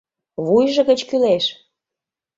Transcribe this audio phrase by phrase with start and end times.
[0.45, 1.45] Вуйжо гыч кӱлеш!